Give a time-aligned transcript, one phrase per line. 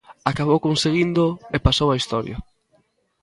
[0.31, 2.37] Acabou conseguíndoo e pasou á historia.